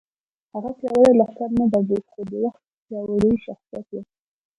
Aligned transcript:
هغه 0.53 0.71
پیاوړی 0.79 1.13
لښکر 1.19 1.49
نه 1.59 1.65
درلود 1.73 2.05
خو 2.11 2.21
د 2.31 2.31
وخت 2.45 2.61
پیاوړی 2.85 3.31
شخصیت 3.45 3.87
و 3.91 3.95